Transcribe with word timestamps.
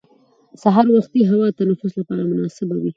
سهار 0.61 0.85
وختي 0.91 1.21
هوا 1.31 1.45
د 1.51 1.55
تنفس 1.59 1.91
لپاره 1.99 2.21
مناسبه 2.31 2.73
وي 2.79 2.89